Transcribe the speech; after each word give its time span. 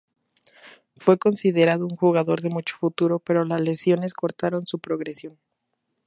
Fue 0.97 1.19
considerado 1.19 1.85
un 1.85 1.95
jugador 1.95 2.41
de 2.41 2.49
mucho 2.49 2.75
futuro, 2.75 3.19
pero 3.19 3.45
las 3.45 3.61
lesiones 3.61 4.15
cortaron 4.15 4.65
su 4.65 4.79
progresión. 4.79 5.37